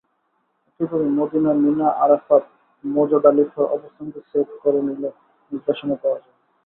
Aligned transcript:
একইভাবে 0.67 1.07
Medina, 1.17 1.51
Mina, 1.63 1.87
Arafat, 2.03 2.43
মুজদালিফার 2.83 3.65
অবস্থানকে 3.71 4.19
সেভ 4.29 4.47
করে 4.63 4.79
নিলে 4.87 5.09
নির্দেশনা 5.51 5.95
পাওয়া 6.01 6.19
যাবে। 6.19 6.39